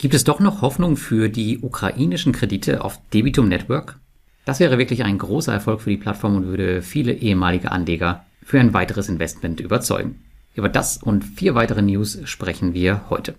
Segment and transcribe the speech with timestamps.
[0.00, 3.98] Gibt es doch noch Hoffnung für die ukrainischen Kredite auf Debitum Network?
[4.46, 8.58] Das wäre wirklich ein großer Erfolg für die Plattform und würde viele ehemalige Anleger für
[8.58, 10.24] ein weiteres Investment überzeugen.
[10.54, 13.34] Über das und vier weitere News sprechen wir heute.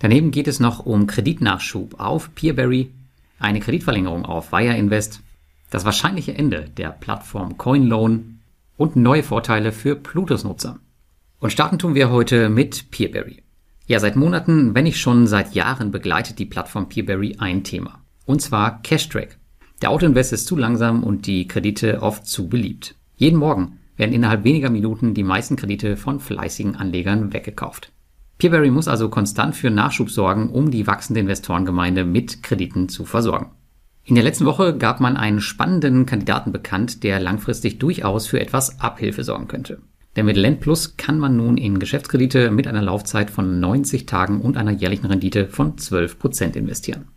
[0.00, 2.90] Daneben geht es noch um Kreditnachschub auf Peerberry,
[3.38, 5.20] eine Kreditverlängerung auf Wire Invest,
[5.70, 8.40] das wahrscheinliche Ende der Plattform CoinLoan
[8.76, 10.80] und neue Vorteile für Plutus-Nutzer.
[11.38, 13.44] Und starten tun wir heute mit Peerberry.
[13.90, 18.04] Ja, seit Monaten, wenn nicht schon seit Jahren begleitet die Plattform Peerberry ein Thema.
[18.24, 19.36] Und zwar Cashtrack.
[19.82, 22.94] Der Autoinvest ist zu langsam und die Kredite oft zu beliebt.
[23.16, 27.90] Jeden Morgen werden innerhalb weniger Minuten die meisten Kredite von fleißigen Anlegern weggekauft.
[28.38, 33.50] Peerberry muss also konstant für Nachschub sorgen, um die wachsende Investorengemeinde mit Krediten zu versorgen.
[34.04, 38.78] In der letzten Woche gab man einen spannenden Kandidaten bekannt, der langfristig durchaus für etwas
[38.78, 39.82] Abhilfe sorgen könnte.
[40.16, 44.40] Denn mit Lend Plus kann man nun in Geschäftskredite mit einer Laufzeit von 90 Tagen
[44.40, 47.08] und einer jährlichen Rendite von 12% investieren.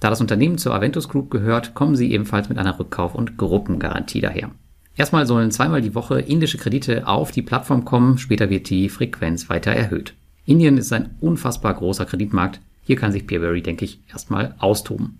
[0.00, 4.20] Da das Unternehmen zur Aventus Group gehört, kommen sie ebenfalls mit einer Rückkauf- und Gruppengarantie
[4.20, 4.50] daher.
[4.96, 9.48] Erstmal sollen zweimal die Woche indische Kredite auf die Plattform kommen, später wird die Frequenz
[9.48, 10.14] weiter erhöht.
[10.46, 15.18] Indien ist ein unfassbar großer Kreditmarkt, hier kann sich Peerberry, denke ich, erstmal austoben.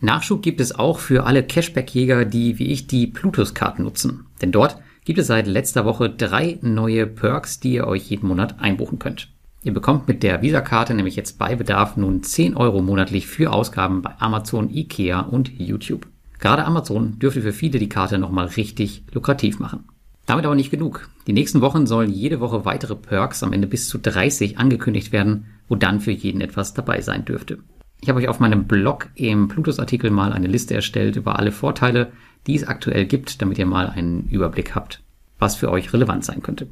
[0.00, 4.26] Nachschub gibt es auch für alle Cashback-Jäger, die wie ich die Plutus-Card nutzen.
[4.40, 8.60] Denn dort gibt es seit letzter Woche drei neue Perks, die ihr euch jeden Monat
[8.60, 9.28] einbuchen könnt.
[9.62, 14.00] Ihr bekommt mit der Visa-Karte nämlich jetzt bei Bedarf nun 10 Euro monatlich für Ausgaben
[14.00, 16.06] bei Amazon, Ikea und YouTube.
[16.38, 19.84] Gerade Amazon dürfte für viele die Karte nochmal richtig lukrativ machen.
[20.24, 21.10] Damit aber nicht genug.
[21.26, 25.46] Die nächsten Wochen sollen jede Woche weitere Perks, am Ende bis zu 30, angekündigt werden,
[25.68, 27.58] wo dann für jeden etwas dabei sein dürfte.
[28.00, 32.12] Ich habe euch auf meinem Blog im Plutus-Artikel mal eine Liste erstellt über alle Vorteile,
[32.46, 35.02] die es aktuell gibt, damit ihr mal einen Überblick habt,
[35.38, 36.68] was für euch relevant sein könnte.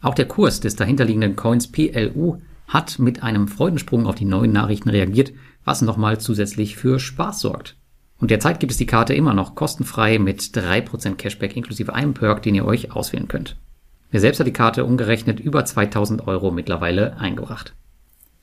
[0.00, 4.88] Auch der Kurs des dahinterliegenden Coins PLU hat mit einem Freudensprung auf die neuen Nachrichten
[4.88, 5.32] reagiert,
[5.64, 7.76] was nochmal zusätzlich für Spaß sorgt.
[8.18, 12.42] Und derzeit gibt es die Karte immer noch kostenfrei mit 3% Cashback inklusive einem Perk,
[12.42, 13.56] den ihr euch auswählen könnt.
[14.12, 17.74] Mir selbst hat die Karte umgerechnet über 2000 Euro mittlerweile eingebracht.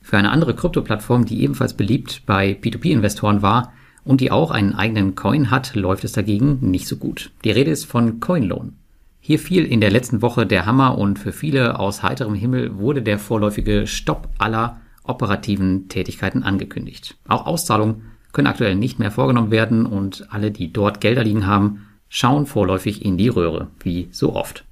[0.01, 3.73] Für eine andere Krypto-Plattform, die ebenfalls beliebt bei P2P-Investoren war,
[4.07, 7.31] und die auch einen eigenen Coin hat, läuft es dagegen nicht so gut.
[7.43, 8.73] Die Rede ist von CoinLoan.
[9.19, 13.01] Hier fiel in der letzten Woche der Hammer und für viele aus heiterem Himmel wurde
[13.01, 17.17] der vorläufige Stopp aller operativen Tätigkeiten angekündigt.
[17.27, 21.87] Auch Auszahlungen können aktuell nicht mehr vorgenommen werden und alle, die dort Gelder liegen haben,
[22.07, 24.63] schauen vorläufig in die Röhre, wie so oft.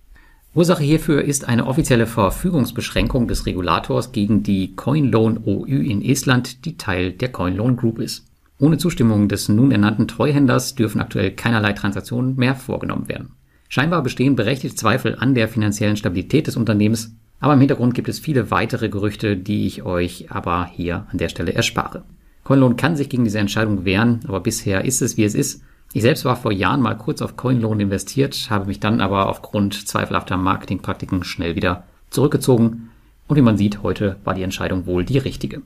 [0.54, 6.78] Ursache hierfür ist eine offizielle Verfügungsbeschränkung des Regulators gegen die CoinLoan OÜ in Estland, die
[6.78, 8.26] Teil der CoinLoan Group ist.
[8.58, 13.32] Ohne Zustimmung des nun ernannten Treuhänders dürfen aktuell keinerlei Transaktionen mehr vorgenommen werden.
[13.68, 18.20] Scheinbar bestehen berechtigte Zweifel an der finanziellen Stabilität des Unternehmens, aber im Hintergrund gibt es
[18.20, 22.04] viele weitere Gerüchte, die ich euch aber hier an der Stelle erspare.
[22.46, 25.62] Coinloan kann sich gegen diese Entscheidung wehren, aber bisher ist es wie es ist.
[25.94, 29.88] Ich selbst war vor Jahren mal kurz auf Coinloan investiert, habe mich dann aber aufgrund
[29.88, 32.90] zweifelhafter Marketingpraktiken schnell wieder zurückgezogen
[33.28, 35.62] und wie man sieht, heute war die Entscheidung wohl die richtige.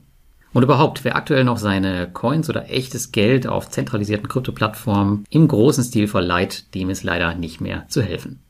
[0.52, 5.84] Und überhaupt, wer aktuell noch seine Coins oder echtes Geld auf zentralisierten Krypto-Plattformen im großen
[5.84, 8.40] Stil verleiht, dem ist leider nicht mehr zu helfen.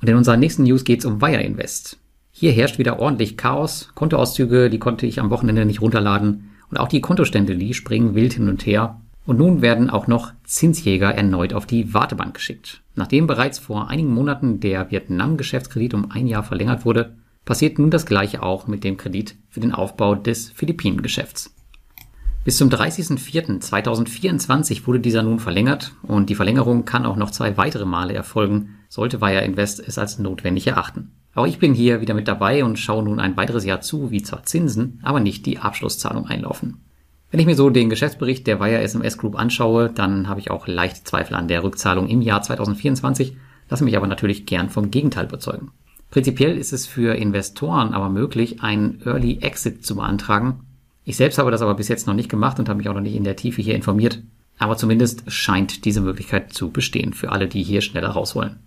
[0.00, 1.98] Und in unserer nächsten News geht es um Wire Invest.
[2.32, 3.90] Hier herrscht wieder ordentlich Chaos.
[3.94, 6.50] Kontoauszüge, die konnte ich am Wochenende nicht runterladen.
[6.68, 9.00] Und auch die Kontostände, die springen wild hin und her.
[9.24, 12.82] Und nun werden auch noch Zinsjäger erneut auf die Wartebank geschickt.
[12.94, 17.14] Nachdem bereits vor einigen Monaten der Vietnam-Geschäftskredit um ein Jahr verlängert wurde,
[17.46, 21.54] passiert nun das gleiche auch mit dem Kredit für den Aufbau des Philippinengeschäfts.
[22.44, 27.86] Bis zum 30.04.2024 wurde dieser nun verlängert und die Verlängerung kann auch noch zwei weitere
[27.86, 31.12] Male erfolgen, sollte Wire Invest es als notwendig erachten.
[31.34, 34.22] Auch ich bin hier wieder mit dabei und schaue nun ein weiteres Jahr zu, wie
[34.22, 36.82] zwar Zinsen, aber nicht die Abschlusszahlung einlaufen.
[37.30, 40.66] Wenn ich mir so den Geschäftsbericht der Wire SMS Group anschaue, dann habe ich auch
[40.66, 43.36] leicht Zweifel an der Rückzahlung im Jahr 2024,
[43.68, 45.72] lasse mich aber natürlich gern vom Gegenteil überzeugen.
[46.10, 50.60] Prinzipiell ist es für Investoren aber möglich, einen Early Exit zu beantragen.
[51.04, 53.00] Ich selbst habe das aber bis jetzt noch nicht gemacht und habe mich auch noch
[53.00, 54.22] nicht in der Tiefe hier informiert.
[54.58, 58.58] Aber zumindest scheint diese Möglichkeit zu bestehen für alle, die hier schneller raus wollen.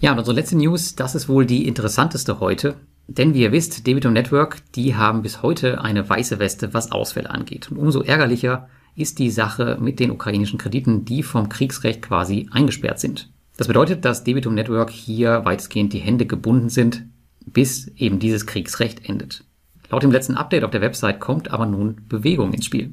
[0.00, 2.76] Ja, und unsere letzte News, das ist wohl die interessanteste heute.
[3.06, 7.30] Denn wie ihr wisst, Debitum Network, die haben bis heute eine weiße Weste, was Ausfälle
[7.30, 7.70] angeht.
[7.70, 13.00] Und umso ärgerlicher ist die Sache mit den ukrainischen Krediten, die vom Kriegsrecht quasi eingesperrt
[13.00, 13.30] sind.
[13.56, 17.04] Das bedeutet, dass Debitum Network hier weitestgehend die Hände gebunden sind,
[17.46, 19.44] bis eben dieses Kriegsrecht endet.
[19.90, 22.92] Laut dem letzten Update auf der Website kommt aber nun Bewegung ins Spiel.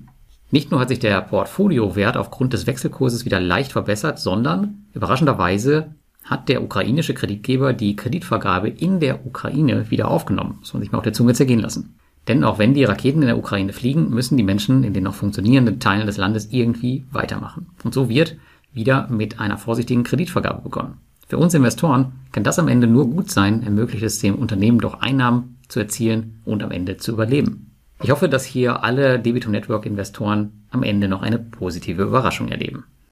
[0.52, 6.50] Nicht nur hat sich der Portfoliowert aufgrund des Wechselkurses wieder leicht verbessert, sondern überraschenderweise hat
[6.50, 10.58] der ukrainische Kreditgeber die Kreditvergabe in der Ukraine wieder aufgenommen.
[10.60, 11.96] Das muss man sich mal auf der Zunge zergehen lassen.
[12.28, 15.16] Denn auch wenn die Raketen in der Ukraine fliegen, müssen die Menschen in den noch
[15.16, 17.68] funktionierenden Teilen des Landes irgendwie weitermachen.
[17.84, 18.36] Und so wird
[18.74, 21.00] wieder mit einer vorsichtigen Kreditvergabe begonnen.
[21.28, 25.02] Für uns Investoren kann das am Ende nur gut sein, ermöglicht es dem Unternehmen doch
[25.02, 27.72] Einnahmen zu erzielen und am Ende zu überleben.
[28.04, 32.86] Ich hoffe, dass hier alle Debitum Network Investoren am Ende noch eine positive Überraschung erleben.